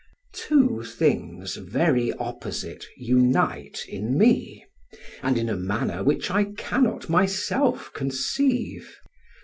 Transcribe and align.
Two 0.33 0.81
things 0.81 1.57
very 1.57 2.11
opposite, 2.13 2.85
unite 2.97 3.81
in 3.87 4.17
me, 4.17 4.65
and 5.21 5.37
in 5.37 5.47
a 5.47 5.55
manner 5.55 6.03
which 6.03 6.31
I 6.31 6.45
cannot 6.57 7.07
myself 7.07 7.93
conceive. 7.93 8.97